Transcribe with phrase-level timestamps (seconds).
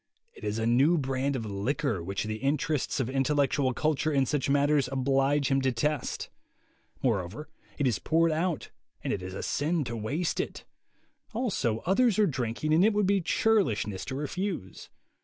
[0.33, 4.49] It is a new brand of liquor which the interests of intellectual culture in such
[4.49, 6.27] matters oblige him to test;
[7.03, 8.71] moreover it is poured out
[9.03, 10.65] and it is sin to waste it;
[11.35, 14.89] also others are drinking and it would be churlishness to refuse.